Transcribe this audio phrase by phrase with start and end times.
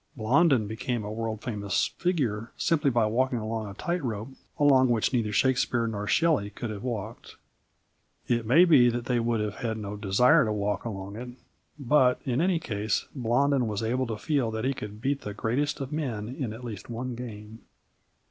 [0.17, 5.13] Blondin became a world famous figure simply by walking along a tight rope along which
[5.13, 7.35] neither Shakespeare nor Shelley could have walked.
[8.27, 11.29] It may be that they would have had no desire to walk along it,
[11.77, 15.79] but in any case Blondin was able to feel that he could beat the greatest
[15.79, 17.59] of men in at least one game.